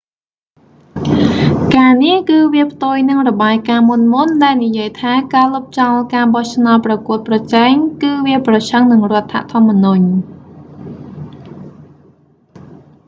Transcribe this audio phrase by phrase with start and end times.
[1.75, 10.05] ការនេះ គឺវាផ្ទុយនឹងរបាយការណ៍មុនៗ ដែលនិយាយថាការលុបចោលការបោះឆ្នោតប្រកួតប្រជែងគឺវាប្រឆាំងនឹងរដ្ឋធម្មនុញ្ញ